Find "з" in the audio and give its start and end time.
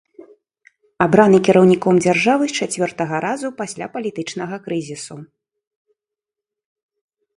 2.51-2.65